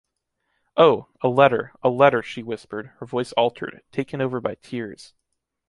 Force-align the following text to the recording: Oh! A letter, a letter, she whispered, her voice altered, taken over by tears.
Oh! 0.77 1.09
A 1.21 1.27
letter, 1.27 1.73
a 1.83 1.89
letter, 1.89 2.23
she 2.23 2.41
whispered, 2.41 2.87
her 2.97 3.05
voice 3.05 3.33
altered, 3.33 3.83
taken 3.91 4.19
over 4.19 4.41
by 4.41 4.55
tears. 4.55 5.13